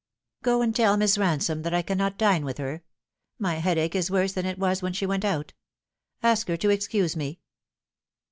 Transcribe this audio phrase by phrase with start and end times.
[0.41, 2.81] "Go and tell Miss Ransome that I cannot dine with her.
[3.37, 5.53] My headache is worse than it was when she went out.
[6.23, 7.39] Ask her to excuse me."